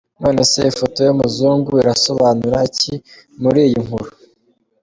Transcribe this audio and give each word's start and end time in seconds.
None 0.21 0.41
se 0.51 0.59
ifoto 0.71 0.99
yumuzungu 1.07 1.71
irasobanura 1.81 2.57
iki 2.69 2.93
muri 3.41 3.59
iyi 3.67 3.77
nkuru?. 3.85 4.11